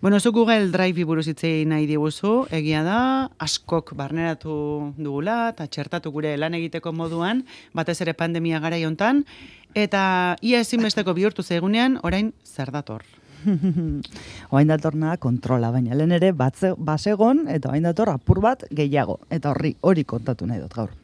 Bueno, 0.00 0.18
zu 0.18 0.32
Google 0.32 0.70
Drive 0.70 1.04
buruz 1.04 1.26
hitzei 1.28 1.66
nahi 1.68 1.84
diguzu, 1.84 2.46
egia 2.56 2.80
da, 2.80 3.00
askok 3.36 3.92
barneratu 3.98 4.54
dugula, 4.96 5.50
eta 5.52 5.66
txertatu 5.68 6.08
gure 6.14 6.30
lan 6.40 6.56
egiteko 6.56 6.94
moduan, 6.96 7.42
batez 7.76 7.98
ere 8.00 8.14
pandemia 8.16 8.62
gara 8.64 8.78
hontan, 8.88 9.26
eta 9.76 10.38
ia 10.40 10.62
ezinbesteko 10.64 11.12
bihurtu 11.12 11.44
zegunean, 11.44 11.98
orain 12.02 12.32
zer 12.48 12.72
dator. 12.72 13.04
oain 14.54 14.72
datorna 14.72 15.18
kontrola, 15.20 15.68
baina 15.70 15.92
lehen 15.92 16.16
ere 16.16 16.32
batze, 16.32 16.72
basegon, 16.78 17.44
eta 17.52 17.68
oain 17.68 17.84
dator 17.84 18.08
apur 18.08 18.40
bat 18.40 18.64
gehiago, 18.72 19.20
eta 19.28 19.52
horri 19.52 19.76
hori 19.82 20.08
kontatu 20.08 20.48
nahi 20.48 20.64
dut 20.64 20.80
gaur. 20.80 20.96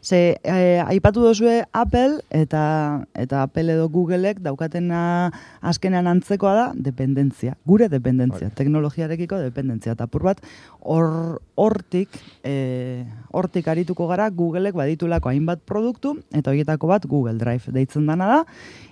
Ze, 0.00 0.40
eh, 0.42 0.80
aipatu 0.80 1.20
dozue 1.20 1.64
Apple 1.72 2.22
eta 2.30 3.04
eta 3.14 3.42
Apple 3.44 3.74
edo 3.74 3.88
Googleek 3.92 4.40
daukatena 4.40 5.30
azkenean 5.60 6.08
antzekoa 6.08 6.54
da 6.56 6.66
dependentzia, 6.74 7.58
gure 7.68 7.90
dependentzia, 7.92 8.48
bai. 8.48 8.56
teknologiarekiko 8.56 9.38
dependentzia. 9.42 9.92
Eta 9.92 10.06
pur 10.08 10.24
bat, 10.24 10.40
hortik, 10.80 12.08
eh, 12.42 13.04
hortik 13.30 13.68
arituko 13.68 14.08
gara 14.08 14.30
Googleek 14.30 14.74
baditulako 14.74 15.28
hainbat 15.28 15.60
produktu, 15.68 16.16
eta 16.32 16.50
horietako 16.50 16.88
bat 16.88 17.06
Google 17.06 17.36
Drive 17.38 17.68
deitzen 17.72 18.06
dana 18.08 18.26
da, 18.26 18.40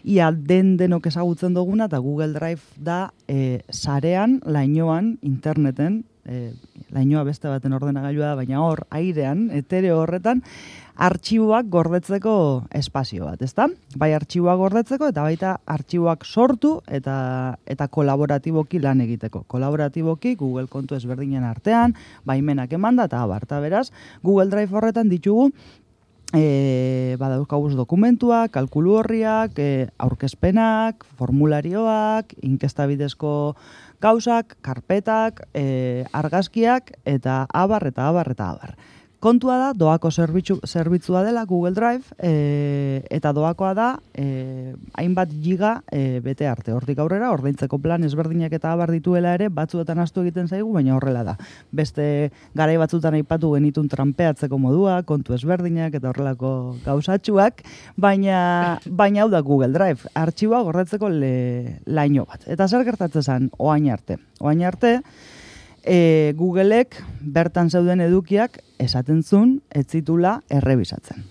ia 0.04 0.30
den 0.30 0.76
denok 0.76 1.08
ezagutzen 1.08 1.56
duguna, 1.56 1.88
eta 1.88 1.98
Google 2.04 2.34
Drive 2.36 2.60
da 2.76 3.14
eh, 3.28 3.62
sarean, 3.70 4.40
lainoan, 4.44 5.16
interneten, 5.22 6.02
eh, 6.28 6.52
lainoa 6.94 7.24
beste 7.26 7.48
baten 7.48 7.74
ordenagailua 7.76 8.34
baina 8.38 8.60
hor, 8.62 8.84
airean, 8.94 9.48
etere 9.56 9.90
horretan, 9.92 10.42
artxiboak 10.98 11.68
gordetzeko 11.70 12.34
espazio 12.74 13.28
bat, 13.28 13.42
ezta? 13.46 13.68
Bai 13.96 14.10
artxiboak 14.16 14.58
gordetzeko 14.58 15.08
eta 15.12 15.24
baita 15.24 15.54
artxiboak 15.66 16.26
sortu 16.26 16.78
eta 16.86 17.16
eta 17.66 17.88
kolaboratiboki 17.88 18.82
lan 18.82 19.00
egiteko. 19.06 19.44
Kolaboratiboki 19.46 20.34
Google 20.36 20.66
kontu 20.66 20.98
ezberdinen 20.98 21.46
artean, 21.46 21.94
baimenak 22.26 22.72
emanda 22.72 23.06
eta 23.06 23.22
abar. 23.22 23.46
beraz, 23.48 23.90
Google 24.22 24.50
Drive 24.50 24.74
horretan 24.74 25.08
ditugu 25.08 25.52
e, 26.34 27.16
badaukaguz 27.18 27.74
dokumentuak, 27.76 28.52
kalkulu 28.52 28.98
horriak, 29.00 29.58
e, 29.58 29.88
aurkezpenak, 29.98 31.06
formularioak, 31.16 32.34
inkesta 32.42 32.86
bidezko 32.86 33.56
gauzak, 34.00 34.56
karpetak, 34.62 35.46
e, 35.54 36.04
argazkiak 36.12 36.92
eta 37.04 37.46
abar 37.52 37.88
eta 37.88 38.08
abar 38.08 38.32
eta 38.34 38.50
abar. 38.52 38.76
Kontua 39.18 39.56
da, 39.58 39.68
doako 39.74 40.12
zerbitzu, 40.14 40.60
zerbitzua 40.62 41.24
dela 41.26 41.42
Google 41.44 41.74
Drive, 41.74 42.06
e, 42.22 43.02
eta 43.10 43.32
doakoa 43.34 43.72
da, 43.74 43.86
e, 44.14 44.74
hainbat 44.94 45.32
giga 45.42 45.72
e, 45.90 46.20
bete 46.22 46.46
arte. 46.46 46.70
Hortik 46.70 47.00
aurrera, 47.02 47.32
ordaintzeko 47.34 47.80
plan 47.82 48.06
ezberdinak 48.06 48.52
eta 48.54 48.70
abar 48.70 48.92
dituela 48.94 49.32
ere, 49.34 49.48
batzuetan 49.50 49.98
astu 49.98 50.22
egiten 50.22 50.46
zaigu, 50.46 50.70
baina 50.76 50.94
horrela 50.94 51.24
da. 51.26 51.34
Beste 51.74 52.30
garai 52.54 52.76
batzutan 52.78 53.16
aipatu 53.18 53.50
genitun 53.56 53.88
trampeatzeko 53.90 54.60
modua, 54.62 55.00
kontu 55.08 55.34
ezberdinak 55.34 55.98
eta 55.98 56.12
horrelako 56.12 56.52
gauzatxuak, 56.84 57.64
baina, 57.98 58.78
baina 58.86 59.24
hau 59.24 59.32
da 59.34 59.42
Google 59.42 59.74
Drive, 59.74 60.06
artxiboa 60.14 60.62
gorretzeko 60.68 61.10
le, 61.10 61.80
laino 61.90 62.22
bat. 62.30 62.46
Eta 62.46 62.70
zer 62.70 62.86
gertatzen 62.86 63.26
zen, 63.26 63.50
oain 63.58 63.90
arte. 63.90 64.20
Oain 64.38 64.62
arte, 64.62 65.00
e, 65.88 66.34
Googleek 66.36 67.00
bertan 67.20 67.70
zeuden 67.70 68.04
edukiak 68.04 68.60
esaten 68.78 69.24
zuen 69.24 69.58
ez 69.70 69.86
zitula 69.88 70.38
errebisatzen. 70.52 71.24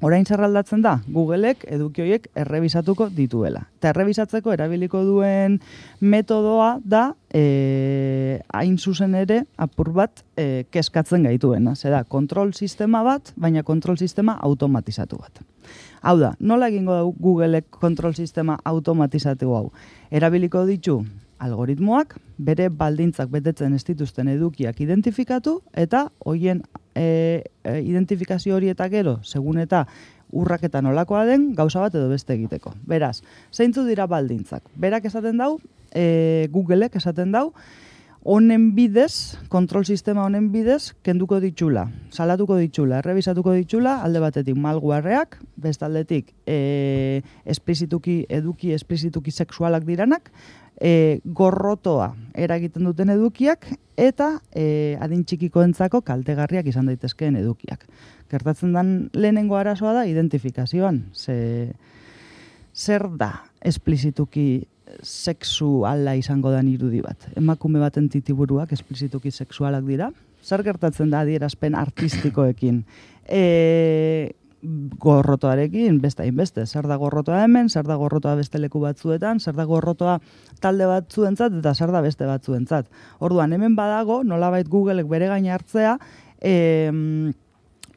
Orain 0.00 0.24
zer 0.24 0.40
aldatzen 0.40 0.80
da, 0.80 0.94
Googleek 1.12 1.66
eduki 1.68 2.00
horiek 2.00 2.30
errebisatuko 2.38 3.10
dituela. 3.12 3.66
Eta 3.76 3.90
errebisatzeko 3.90 4.54
erabiliko 4.54 5.02
duen 5.04 5.58
metodoa 6.00 6.70
da 6.80 7.02
e, 7.28 8.40
hain 8.56 8.78
zuzen 8.78 9.18
ere 9.18 9.42
apur 9.60 9.92
bat 9.98 10.24
e, 10.40 10.64
keskatzen 10.72 11.28
gaituena. 11.28 11.74
Zeda, 11.76 12.06
kontrol 12.08 12.54
sistema 12.56 13.02
bat, 13.04 13.34
baina 13.36 13.62
kontrol 13.62 14.00
sistema 14.00 14.38
automatizatu 14.40 15.20
bat. 15.20 15.42
Hau 16.00 16.16
da, 16.16 16.32
nola 16.40 16.70
egingo 16.72 16.96
da 16.96 17.04
Googleek 17.04 17.68
kontrol 17.68 18.16
sistema 18.16 18.56
automatizatu 18.64 19.52
hau? 19.52 19.66
Erabiliko 20.08 20.64
ditu 20.64 21.02
algoritmoak 21.40 22.16
bere 22.38 22.68
baldintzak 22.68 23.30
betetzen 23.32 23.74
ez 23.76 23.82
dituzten 23.88 24.28
edukiak 24.28 24.80
identifikatu 24.84 25.58
eta 25.84 26.06
hoien 26.24 26.62
e, 26.94 27.42
e, 27.64 27.80
identifikazio 27.80 28.56
hori 28.56 28.70
eta 28.72 28.88
gero, 28.92 29.18
segun 29.24 29.60
eta 29.62 29.86
urraketa 30.30 30.82
nolakoa 30.82 31.24
den, 31.26 31.50
gauza 31.58 31.82
bat 31.82 31.96
edo 31.98 32.08
beste 32.12 32.36
egiteko. 32.36 32.74
Beraz, 32.86 33.20
zeintzu 33.52 33.84
dira 33.88 34.06
baldintzak? 34.10 34.62
Berak 34.78 35.08
esaten 35.10 35.40
dau, 35.40 35.56
e, 35.90 36.48
Googleek 36.52 36.96
esaten 37.00 37.32
dau, 37.34 37.50
honen 38.30 38.76
bidez, 38.76 39.36
kontrol 39.50 39.82
sistema 39.82 40.22
honen 40.22 40.52
bidez, 40.52 40.92
kenduko 41.02 41.40
ditxula, 41.42 41.88
salatuko 42.14 42.60
ditxula, 42.60 43.00
errebisatuko 43.02 43.56
ditxula, 43.56 43.96
alde 44.06 44.22
batetik 44.22 44.54
malguarreak, 44.54 45.34
bestaldetik 45.58 46.30
e, 46.46 47.22
esplizituki, 47.42 48.20
eduki 48.30 48.70
esplizituki 48.76 49.34
sexualak 49.34 49.82
diranak, 49.88 50.30
e, 50.78 51.18
gorrotoa 51.24 52.12
eragiten 52.38 52.86
duten 52.86 53.10
edukiak 53.16 53.66
eta 53.98 54.36
e, 54.54 54.94
adin 55.02 55.26
txikikoentzako 55.26 56.04
kaltegarriak 56.06 56.70
izan 56.70 56.86
daitezkeen 56.86 57.34
edukiak. 57.42 57.82
Gertatzen 58.30 58.78
den 58.78 58.94
lehenengo 59.10 59.58
arazoa 59.58 59.96
da 59.98 60.06
identifikazioan. 60.06 61.08
Ze, 61.18 61.74
zer 62.78 63.10
da 63.18 63.32
esplizituki 63.60 64.69
sexu 65.02 65.84
ala 65.86 66.16
izango 66.16 66.50
da 66.50 66.62
irudi 66.62 67.00
bat. 67.04 67.28
Emakume 67.36 67.80
baten 67.80 68.08
titiburuak 68.08 68.72
esplizituki 68.72 69.30
sexualak 69.30 69.84
dira. 69.84 70.10
Zer 70.42 70.62
gertatzen 70.64 71.10
da 71.10 71.24
adierazpen 71.24 71.74
artistikoekin. 71.74 72.84
E, 73.30 74.34
gorrotoarekin, 75.00 76.00
beste 76.02 76.24
hainbeste, 76.24 76.64
zer 76.66 76.88
da 76.90 76.96
gorrotoa 76.98 77.44
hemen, 77.44 77.68
zer 77.70 77.86
da 77.86 77.94
gorrotoa 77.96 78.34
beste 78.40 78.58
leku 78.58 78.80
batzuetan, 78.82 79.38
zer 79.40 79.54
da 79.54 79.64
gorrotoa 79.68 80.16
talde 80.60 80.88
batzuentzat 80.90 81.54
eta 81.60 81.72
zer 81.74 81.92
da 81.94 82.02
beste 82.04 82.26
batzuentzat. 82.26 82.90
Orduan 83.20 83.54
hemen 83.54 83.76
badago, 83.78 84.24
nolabait 84.24 84.68
Googleek 84.68 85.06
bere 85.08 85.30
gain 85.30 85.46
hartzea, 85.54 85.94
eh, 86.40 86.90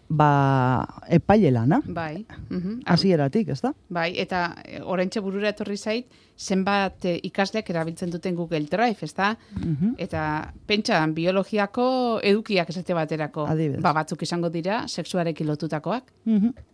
ba, 0.09 0.85
epaile 1.09 1.51
lana. 1.51 1.81
Bai. 1.85 2.25
Mhm. 2.49 2.81
Hasieratik, 2.85 3.49
ez 3.49 3.61
da? 3.61 3.73
Bai, 3.89 4.13
eta 4.19 4.55
eh, 4.65 4.81
oraintxe 4.83 5.21
burura 5.21 5.49
etorri 5.49 5.77
zait, 5.77 6.07
zenbat 6.37 7.05
eh, 7.05 7.19
ikasleak 7.23 7.69
erabiltzen 7.69 8.09
duten 8.09 8.35
Google 8.35 8.65
Drive, 8.69 9.01
ez 9.01 9.13
da? 9.13 9.35
Mhm. 9.59 9.95
Eta 9.97 10.51
pentsa, 10.67 11.05
biologiako 11.07 12.19
edukiak 12.23 12.69
esate 12.69 12.93
baterako. 12.93 13.47
Ba, 13.81 13.93
batzuk 13.93 14.21
izango 14.21 14.49
dira, 14.49 14.83
seksuarekin 14.87 15.47
lotutakoak. 15.47 16.13
Mm 16.25 16.69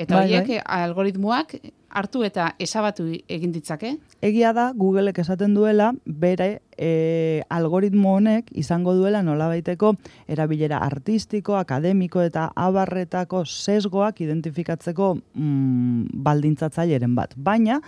Eta 0.00 0.16
bai, 0.16 0.24
horiek 0.24 0.48
bai. 0.48 0.60
algoritmoak 0.80 1.54
hartu 1.90 2.22
eta 2.24 2.52
esabatu 2.62 3.04
egin 3.28 3.52
ditzake? 3.52 3.96
Egia 4.24 4.52
da, 4.56 4.70
Googleek 4.76 5.18
esaten 5.20 5.56
duela, 5.56 5.90
bere 6.06 6.62
e, 6.78 7.42
algoritmo 7.50 8.14
honek 8.16 8.48
izango 8.62 8.94
duela 8.96 9.20
nolabaiteko 9.26 9.92
erabilera 10.30 10.78
artistiko, 10.86 11.58
akademiko 11.58 12.22
eta 12.24 12.46
abarretako 12.54 13.42
sesgoak 13.44 14.22
identifikatzeko 14.24 15.12
mm, 15.18 16.22
baldintzatzaileren 16.24 17.18
bat. 17.18 17.36
Baina, 17.36 17.80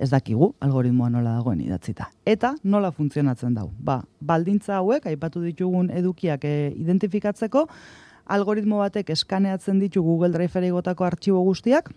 ez 0.00 0.10
dakigu 0.10 0.54
algoritmoa 0.64 1.10
nola 1.12 1.36
dagoen 1.36 1.60
idatzita. 1.60 2.08
Eta 2.24 2.54
nola 2.64 2.90
funtzionatzen 2.96 3.54
dau. 3.54 3.68
Ba, 3.78 4.00
baldintza 4.20 4.80
hauek, 4.80 5.06
aipatu 5.12 5.44
ditugun 5.44 5.92
edukiak 5.92 6.48
e, 6.48 6.54
identifikatzeko, 6.80 7.68
algoritmo 8.26 8.78
batek 8.78 9.10
eskaneatzen 9.10 9.80
ditu 9.80 10.02
Google 10.02 10.32
Drive 10.32 10.66
egotako 10.66 11.04
artxibo 11.04 11.42
guztiak, 11.46 11.90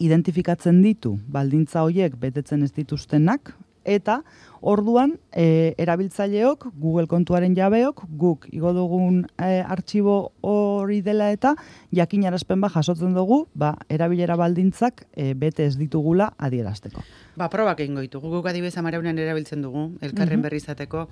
identifikatzen 0.00 0.82
ditu 0.82 1.18
baldintza 1.28 1.82
horiek 1.84 2.16
betetzen 2.18 2.62
ez 2.62 2.72
dituztenak, 2.72 3.54
eta 3.84 4.22
orduan 4.62 5.16
e, 5.34 5.74
erabiltzaileok, 5.82 6.68
Google 6.78 7.08
kontuaren 7.10 7.54
jabeok, 7.56 8.04
guk 8.18 8.46
igo 8.54 8.72
dugun 8.76 9.24
e, 9.42 9.60
artxibo 9.60 10.32
hori 10.46 11.00
dela 11.02 11.32
eta 11.34 11.54
jakinarazpen 11.94 12.62
ba 12.62 12.70
jasotzen 12.70 13.14
dugu, 13.16 13.46
ba, 13.54 13.74
erabilera 13.90 14.36
baldintzak 14.38 15.06
e, 15.12 15.32
bete 15.34 15.66
ez 15.66 15.74
ditugula 15.80 16.32
adierazteko. 16.38 17.02
Ba, 17.36 17.50
probak 17.50 17.82
egingo 17.82 18.04
ditugu, 18.04 18.30
guk 18.36 18.46
adibez 18.46 18.76
amaraunen 18.78 19.18
erabiltzen 19.18 19.62
dugu, 19.62 19.90
elkarren 20.00 20.38
mm 20.38 20.42
berri 20.42 20.58
izateko, 20.58 21.04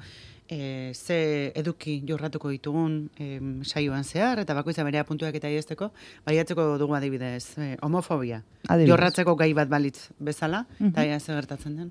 e, 0.50 0.92
ze 0.94 1.52
eduki 1.54 2.00
jorratuko 2.06 2.50
ditugun 2.50 3.10
e, 3.18 3.38
saioan 3.62 4.04
zehar, 4.04 4.42
eta 4.42 4.54
bakoitza 4.54 4.84
berea 4.84 5.04
puntuak 5.04 5.34
eta 5.38 5.48
idezteko, 5.48 5.92
baiatzeko 6.26 6.66
dugu 6.78 6.96
adibidez, 6.98 7.56
e, 7.58 7.76
homofobia. 7.82 8.42
Adibidez. 8.66 8.90
Jorratzeko 8.90 9.36
gai 9.36 9.52
bat 9.54 9.68
balitz 9.68 10.10
bezala, 10.18 10.66
mm 10.78 10.86
-hmm. 10.86 11.06
eta 11.06 11.20
ze 11.20 11.32
gertatzen 11.32 11.76
den. 11.76 11.90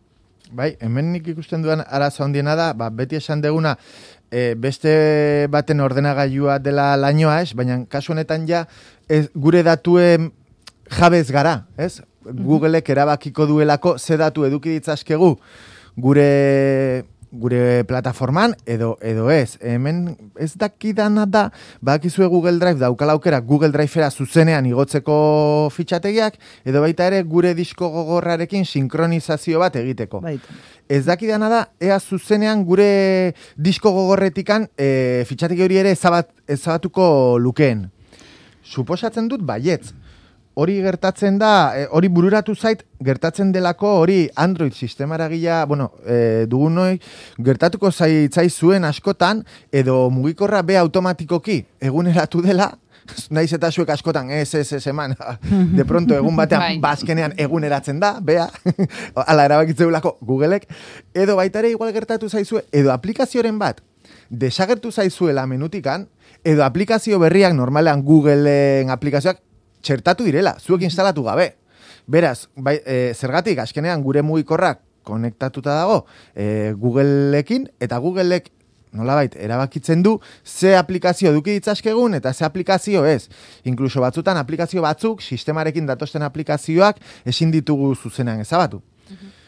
Bai, 0.52 0.76
hemen 0.80 1.12
nik 1.14 1.28
ikusten 1.28 1.62
duan 1.62 1.84
arazo 1.88 2.24
handiena 2.24 2.56
da, 2.56 2.74
ba, 2.74 2.90
beti 2.90 3.16
esan 3.16 3.42
deguna, 3.42 3.78
e, 4.32 4.56
beste 4.56 5.48
baten 5.50 5.80
ordenagailua 5.80 6.60
dela 6.60 6.96
lainoa, 6.98 7.42
ez? 7.42 7.54
Baina 7.54 7.86
kasu 7.86 8.12
honetan 8.12 8.48
ja, 8.48 8.68
ez, 9.08 9.30
gure 9.36 9.64
datuen 9.64 10.32
jabez 10.90 11.32
gara, 11.32 11.66
ez? 11.78 12.02
-hmm. 12.24 12.44
Googleek 12.46 12.90
erabakiko 12.90 13.46
duelako 13.46 13.98
ze 13.98 14.18
datu 14.18 14.46
eduki 14.46 14.70
ditzazkegu 14.78 15.36
gure 15.98 17.04
gure 17.32 17.84
plataforman 17.86 18.56
edo 18.66 18.98
edo 19.02 19.30
ez. 19.32 19.58
Hemen 19.62 20.16
ez 20.40 20.54
dakidana 20.58 21.26
da, 21.26 21.50
bakizue 21.82 22.28
Google 22.28 22.58
Drive 22.60 22.80
daukala 22.80 23.14
aukera 23.14 23.40
Google 23.40 23.72
Drivera 23.72 24.10
zuzenean 24.10 24.66
igotzeko 24.66 25.70
fitxategiak 25.76 26.40
edo 26.66 26.82
baita 26.82 27.08
ere 27.08 27.22
gure 27.24 27.54
disko 27.58 27.90
gogorrarekin 27.94 28.66
sinkronizazio 28.66 29.60
bat 29.60 29.76
egiteko. 29.80 30.24
Baita. 30.26 30.58
Ez 30.90 31.04
dakidana 31.06 31.50
da, 31.50 31.64
ea 31.80 32.00
zuzenean 32.00 32.66
gure 32.66 33.36
disko 33.56 33.94
gogorretikan 33.94 34.66
e, 34.74 35.24
fitxategi 35.30 35.62
hori 35.62 35.78
ere 35.78 35.94
ezabat, 35.94 36.32
ezabatuko 36.50 37.38
lukeen. 37.38 37.86
Suposatzen 38.66 39.30
dut 39.30 39.46
baietz 39.46 39.94
hori 40.60 40.82
gertatzen 40.84 41.38
da, 41.40 41.72
e, 41.78 41.86
hori 41.96 42.10
bururatu 42.12 42.56
zait, 42.56 42.84
gertatzen 43.06 43.54
delako 43.56 43.94
hori 44.02 44.20
Android 44.36 44.76
sistemara 44.76 45.30
gila, 45.32 45.64
bueno, 45.70 45.92
e, 46.04 46.46
dugun 46.52 46.76
noi, 46.76 47.00
gertatuko 47.40 47.92
zaitzai 47.92 48.50
zuen 48.50 48.88
askotan, 48.88 49.46
edo 49.72 50.10
mugikorra 50.12 50.62
be 50.68 50.78
automatikoki 50.78 51.62
eguneratu 51.90 52.44
dela, 52.44 52.74
naiz 53.36 53.50
eta 53.56 53.72
zuek 53.72 53.94
askotan, 53.96 54.32
ez, 54.36 54.52
ez, 54.60 54.68
ez, 54.76 54.84
eman, 54.92 55.16
de 55.78 55.86
pronto 55.88 56.18
egun 56.18 56.36
batean, 56.36 56.66
bai. 56.66 56.78
bazkenean 56.84 57.38
eguneratzen 57.40 58.02
da, 58.04 58.18
bea, 58.20 58.50
ala 59.30 59.48
erabakitzeulako 59.48 60.18
Googleek, 60.20 60.68
edo 61.16 61.40
baitare 61.40 61.72
igual 61.72 61.96
gertatu 61.96 62.30
zaizue, 62.30 62.66
edo 62.76 62.92
aplikazioaren 62.96 63.60
bat, 63.62 63.80
desagertu 64.30 64.92
zaizuela 64.92 65.48
menutikan, 65.48 66.10
edo 66.44 66.64
aplikazio 66.64 67.20
berriak 67.20 67.56
normalean 67.56 68.04
Googleen 68.04 68.92
aplikazioak 68.94 69.40
txertatu 69.82 70.28
direla, 70.28 70.56
zuek 70.60 70.84
instalatu 70.88 71.24
gabe. 71.24 71.54
Beraz, 72.10 72.48
bai, 72.56 72.80
e, 72.86 73.14
zergatik, 73.14 73.60
askenean 73.62 74.04
gure 74.04 74.24
mugikorrak 74.26 74.82
konektatuta 75.06 75.76
dago 75.78 76.00
e, 76.36 76.74
Googleekin, 76.78 77.68
eta 77.82 78.00
Googleek 78.02 78.50
nolabait, 78.92 79.36
erabakitzen 79.38 80.02
du 80.04 80.18
ze 80.44 80.76
aplikazio 80.78 81.34
duki 81.34 81.54
ditzaskegun 81.60 82.18
eta 82.18 82.34
ze 82.34 82.46
aplikazio 82.46 83.06
ez. 83.06 83.30
Inkluso 83.64 84.02
batzutan 84.02 84.38
aplikazio 84.38 84.82
batzuk, 84.82 85.22
sistemarekin 85.22 85.86
datosten 85.86 86.26
aplikazioak 86.26 87.02
ezin 87.26 87.52
ditugu 87.52 87.94
zuzenean 87.96 88.42
ezabatu. 88.42 88.82
Mhm. 89.10 89.39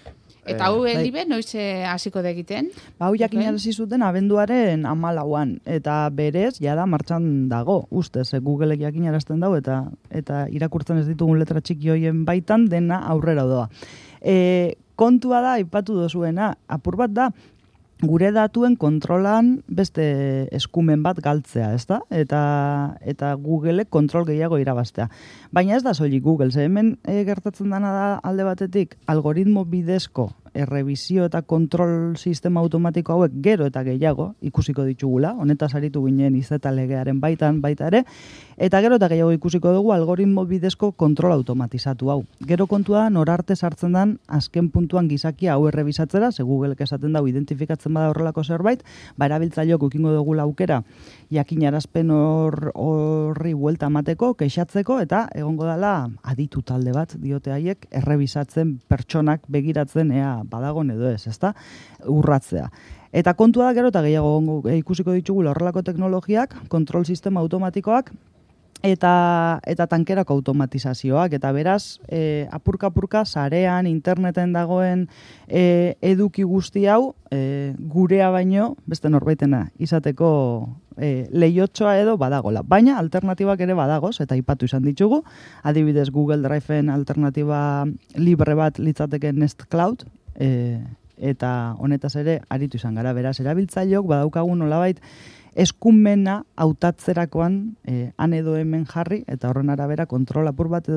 Eta 0.49 0.71
hau 0.71 0.85
eh, 0.89 0.95
libe, 0.97 1.21
noiz 1.29 1.53
eh, 1.53 1.85
hasiko 1.85 2.23
da 2.25 2.31
egiten? 2.33 2.71
Ba, 2.97 3.09
hau 3.09 3.15
jakin 3.17 3.59
zuten 3.59 4.01
abenduaren 4.01 4.85
amalauan. 4.89 5.59
Eta 5.65 6.09
berez, 6.09 6.57
jada 6.59 6.85
martxan 6.85 7.47
dago, 7.49 7.85
ustez, 7.91 8.33
e, 8.33 8.39
Googleek 8.39 8.81
jakin 8.81 9.07
arazten 9.07 9.39
dago, 9.39 9.57
eta 9.57 9.85
eta 10.09 10.47
irakurtzen 10.49 10.97
ez 10.97 11.07
ditugun 11.07 11.37
letra 11.39 11.61
txiki 11.61 11.93
hoien 11.93 12.25
baitan, 12.25 12.65
dena 12.65 13.03
aurrera 13.05 13.45
doa. 13.45 13.69
E, 14.21 14.77
kontua 14.95 15.41
da, 15.41 15.57
ipatu 15.61 15.93
dozuena, 15.99 16.55
apur 16.67 16.97
bat 16.97 17.13
da, 17.13 17.29
gure 18.01 18.31
datuen 18.33 18.75
kontrolan 18.79 19.51
beste 19.67 20.03
eskumen 20.55 21.03
bat 21.05 21.21
galtzea, 21.21 21.71
ezta? 21.77 22.01
Eta 22.09 22.41
eta 23.01 23.33
Google 23.41 23.85
kontrol 23.85 24.25
gehiago 24.25 24.59
irabaztea. 24.61 25.09
Baina 25.51 25.77
ez 25.77 25.83
da 25.85 25.93
soilik 25.93 26.23
Google, 26.23 26.51
ze 26.51 26.65
hemen 26.65 26.97
e, 27.05 27.23
gertatzen 27.27 27.69
dana 27.69 27.91
da 27.93 28.07
alde 28.23 28.47
batetik 28.47 28.97
algoritmo 29.07 29.65
bidezko 29.65 30.31
errebizio 30.53 31.25
eta 31.25 31.41
kontrol 31.41 32.17
sistema 32.17 32.59
automatiko 32.59 33.13
hauek 33.13 33.37
gero 33.43 33.65
eta 33.65 33.83
gehiago 33.83 34.33
ikusiko 34.41 34.83
ditugula, 34.87 35.33
honetaz 35.39 35.73
aritu 35.75 36.03
ginen 36.05 36.35
izeta 36.35 36.71
legearen 36.75 37.19
baitan 37.21 37.61
baita 37.61 37.87
ere, 37.87 38.03
eta 38.57 38.81
gero 38.81 38.97
eta 38.99 39.09
gehiago 39.11 39.31
ikusiko 39.35 39.73
dugu 39.73 39.93
algoritmo 39.93 40.45
bidezko 40.45 40.91
kontrol 40.91 41.31
automatizatu 41.31 42.11
hau. 42.11 42.19
Gero 42.47 42.67
kontua 42.67 43.09
norarte 43.09 43.55
sartzen 43.55 43.95
dan 43.95 44.17
azken 44.27 44.69
puntuan 44.69 45.07
gizakia 45.07 45.53
hau 45.53 45.67
errebizatzera, 45.67 46.31
ze 46.31 46.43
Google 46.43 46.75
esaten 46.81 47.13
dago 47.13 47.27
identifikatzen 47.27 47.93
bada 47.93 48.09
horrelako 48.09 48.43
zerbait, 48.43 48.83
ba 49.17 49.27
erabiltzaileok 49.27 49.83
ukingo 49.83 50.11
dugu 50.11 50.39
aukera 50.39 50.81
jakin 51.31 51.65
arazpen 51.69 52.11
horri 52.11 53.53
buelta 53.57 53.89
mateko, 53.89 54.33
keixatzeko, 54.39 54.99
eta 55.05 55.25
egongo 55.37 55.67
dela 55.69 55.93
aditu 56.27 56.61
talde 56.61 56.93
bat 56.95 57.15
diote 57.21 57.53
haiek 57.55 57.87
errebizatzen 58.01 58.77
pertsonak 58.91 59.45
begiratzen 59.51 60.11
ea 60.11 60.41
badagon 60.47 60.91
edo 60.91 61.09
ez, 61.11 61.23
ezta? 61.31 61.53
Urratzea. 62.11 62.67
Eta 63.11 63.33
kontua 63.35 63.67
da 63.67 63.75
gero 63.75 63.89
eta 63.91 64.03
gehiago 64.05 64.61
ikusiko 64.77 65.15
ditugu 65.15 65.43
horrelako 65.47 65.83
teknologiak, 65.87 66.55
kontrol 66.71 67.05
sistema 67.05 67.41
automatikoak, 67.43 68.11
eta 68.83 69.61
eta 69.69 69.87
tankerako 69.87 70.33
automatizazioak 70.39 71.33
eta 71.37 71.51
beraz 71.53 71.99
e, 72.09 72.47
apurka 72.51 72.89
apurka 72.89 73.25
sarean 73.25 73.87
interneten 73.87 74.53
dagoen 74.53 75.07
e, 75.47 75.97
eduki 76.01 76.43
guzti 76.43 76.87
hau 76.87 77.13
e, 77.29 77.73
gurea 77.77 78.31
baino 78.33 78.75
beste 78.85 79.09
norbaitena 79.09 79.67
izateko 79.77 80.31
e, 80.97 81.27
lehiotsoa 81.31 81.97
edo 82.01 82.17
badagola 82.17 82.63
baina 82.65 82.97
alternatibak 82.99 83.61
ere 83.61 83.75
badagoz 83.77 84.19
eta 84.21 84.35
ipatu 84.35 84.65
izan 84.65 84.83
ditugu. 84.83 85.23
Adibidez 85.63 86.09
Google 86.09 86.41
Driveen 86.41 86.89
alternativa 86.89 87.85
libre 88.15 88.55
bat 88.55 88.79
litzateke 88.79 89.33
Nest 89.33 89.67
Cloud 89.69 90.05
e, 90.35 90.81
eta 91.21 91.75
honetaz 91.77 92.15
ere 92.17 92.39
aritu 92.49 92.79
izan 92.81 92.95
gara. 92.97 93.13
Beraz 93.13 93.39
erabiltzaileok 93.39 94.07
badaukagun 94.09 94.63
nolabait 94.65 94.99
eskumena 95.55 96.43
hautatzerakoan 96.55 97.75
e, 97.83 98.11
han 98.17 98.33
edo 98.33 98.55
hemen 98.57 98.85
jarri 98.85 99.23
eta 99.27 99.49
horren 99.49 99.69
arabera 99.69 100.05
kontrolapur 100.05 100.69
bat 100.71 100.87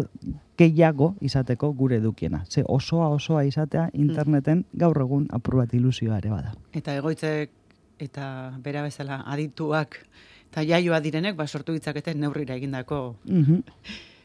gehiago 0.58 1.14
izateko 1.20 1.72
gure 1.72 1.98
edukiena. 1.98 2.44
Ze 2.48 2.64
osoa 2.66 3.08
osoa 3.08 3.44
izatea 3.44 3.88
interneten 3.92 4.64
gaur 4.72 5.00
egun 5.00 5.26
apur 5.30 5.56
bat 5.62 5.74
ilusioa 5.74 6.18
ere 6.18 6.30
bada. 6.30 6.54
Eta 6.72 6.94
egoitzek 6.94 7.50
eta 7.98 8.26
bera 8.62 8.82
bezala 8.82 9.22
adituak 9.26 10.00
eta 10.50 10.62
jaioa 10.62 11.00
direnek 11.00 11.36
ba 11.36 11.46
sortu 11.46 11.72
ditzakete 11.72 12.14
neurrira 12.14 12.54
egindako 12.54 13.16
mm 13.24 13.62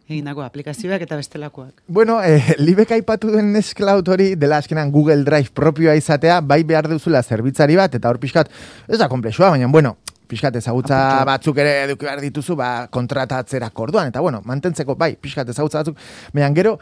egindako 0.09 0.41
aplikazioak 0.41 1.03
eta 1.05 1.17
bestelakoak. 1.19 1.83
Bueno, 1.87 2.17
eh, 2.25 2.55
libek 2.57 2.95
aipatu 2.95 3.29
duen 3.29 3.51
Nextcloud 3.53 4.07
hori 4.09 4.31
dela 4.41 4.57
azkenan 4.57 4.89
Google 4.91 5.23
Drive 5.23 5.53
propioa 5.53 5.93
izatea, 5.99 6.39
bai 6.41 6.63
behar 6.65 6.89
duzula 6.89 7.21
zerbitzari 7.21 7.77
bat, 7.77 7.93
eta 7.93 8.09
hor 8.09 8.17
pixkat, 8.17 8.49
ez 8.87 8.97
da 8.97 9.07
komplexua, 9.11 9.51
baina, 9.53 9.67
bueno, 9.69 9.97
pixkat 10.29 10.55
ezagutza 10.61 11.01
batzuk 11.27 11.59
ere 11.61 11.75
eduki 11.87 12.07
behar 12.07 12.21
dituzu, 12.23 12.55
ba, 12.59 12.87
kontratatzera 12.93 13.69
korduan, 13.75 14.13
eta 14.13 14.21
bueno, 14.21 14.41
mantentzeko, 14.45 14.95
bai, 14.99 15.15
pixkat 15.19 15.49
ezagutza 15.55 15.83
batzuk, 15.83 16.09
baina 16.33 16.51
gero, 16.55 16.77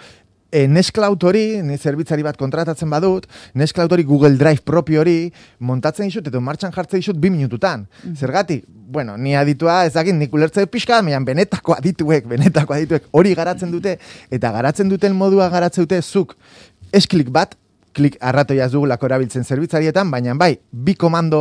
E, 0.47 0.63
Nextcloud 0.71 1.23
hori, 1.27 1.59
ni 1.59 1.75
zerbitzari 1.75 2.23
bat 2.23 2.37
kontratatzen 2.39 2.87
badut, 2.89 3.25
Nextcloud 3.59 3.91
hori 3.91 4.05
Google 4.07 4.37
Drive 4.39 4.63
propio 4.63 5.01
hori 5.01 5.33
montatzen 5.59 6.07
dizut 6.07 6.29
edo 6.31 6.39
martxan 6.39 6.71
jartzen 6.71 7.01
dizut 7.01 7.19
bi 7.19 7.31
minututan. 7.33 7.83
Mm. 8.05 8.15
Zergatik, 8.15 8.63
bueno, 8.67 9.17
ni 9.19 9.35
aditua 9.35 9.81
ezagin, 9.89 10.15
nik 10.21 10.33
ulertze 10.33 10.63
pixka, 10.71 11.01
meian 11.03 11.27
benetako 11.27 11.75
adituek, 11.75 12.27
benetako 12.33 12.77
adituek 12.77 13.11
hori 13.11 13.35
garatzen 13.35 13.75
dute, 13.75 13.97
eta 14.31 14.53
garatzen 14.55 14.87
duten 14.87 15.15
modua 15.19 15.49
garatzen 15.51 15.83
dute 15.83 15.99
zuk. 16.01 16.37
Esklik 16.95 17.27
bat, 17.35 17.57
klik 17.97 18.19
arratoia 18.21 18.67
ez 18.67 18.73
dugulako 18.73 19.09
erabiltzen 19.09 19.45
zerbitzarietan, 19.47 20.11
baina 20.13 20.35
bai, 20.37 20.53
bi 20.71 20.95
komando 20.95 21.39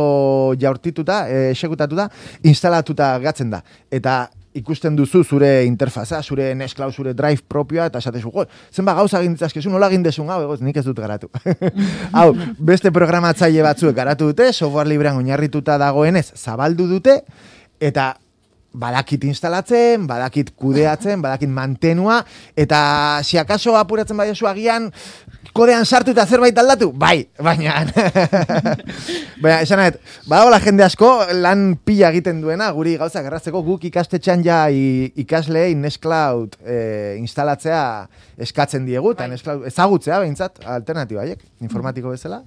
jaurtituta, 0.59 1.25
eh, 1.29 1.51
esekutatuta, 1.53 2.09
instalatuta 2.49 3.13
gatzen 3.23 3.53
da. 3.53 3.61
Eta 3.91 4.25
ikusten 4.57 4.95
duzu 4.97 5.23
zure 5.23 5.49
interfaza, 5.67 6.21
zure 6.23 6.49
Nextcloud, 6.57 6.93
zure 6.93 7.13
Drive 7.13 7.45
propioa, 7.47 7.87
eta 7.91 8.01
esatezu, 8.01 8.31
jo, 8.33 8.45
zenba 8.73 8.95
gauza 8.97 9.21
egin 9.21 9.35
ditzazkezu, 9.37 9.69
nola 9.69 9.89
egin 9.91 10.05
desun, 10.05 10.29
hau, 10.33 10.39
egoz, 10.47 10.59
nik 10.65 10.79
ez 10.81 10.85
dut 10.87 10.97
garatu. 10.97 11.29
hau, 12.17 12.31
beste 12.71 12.91
programatzaile 12.95 13.65
batzuek 13.65 13.95
garatu 13.97 14.31
dute, 14.31 14.49
software 14.53 14.89
librean 14.89 15.19
oinarrituta 15.21 15.77
dagoenez, 15.81 16.31
zabaldu 16.35 16.87
dute, 16.89 17.19
eta 17.77 18.15
badakit 18.77 19.25
instalatzen, 19.27 20.05
badakit 20.09 20.53
kudeatzen, 20.55 21.21
badakit 21.23 21.49
mantenua, 21.49 22.21
eta 22.55 22.79
si 23.23 23.39
akaso 23.41 23.75
apuratzen 23.77 24.17
bai 24.17 24.29
agian, 24.31 24.91
kodean 25.57 25.85
sartu 25.85 26.13
eta 26.13 26.25
zerbait 26.25 26.57
aldatu? 26.57 26.91
Bai, 26.93 27.27
baina. 27.41 27.81
baina, 29.41 29.61
esan 29.61 29.81
nahet, 29.81 29.97
badagoela 30.29 30.59
jende 30.61 30.85
asko 30.85 31.09
lan 31.41 31.71
pila 31.85 32.11
egiten 32.13 32.41
duena, 32.43 32.69
guri 32.75 32.97
gauza 33.01 33.23
gerratzeko 33.25 33.63
guk 33.65 33.87
ikastetxean 33.89 34.45
ja 34.45 34.59
ikaslei 34.69 35.73
Nextcloud 35.77 36.59
e, 36.61 36.77
instalatzea 37.21 37.81
eskatzen 38.45 38.85
diegu, 38.85 39.15
eta 39.15 39.25
bai. 39.25 39.33
Nextcloud 39.33 39.65
ezagutzea 39.71 40.21
behintzat, 40.21 40.61
alternatiba, 40.77 41.25
informatiko 41.63 42.13
bezala, 42.13 42.43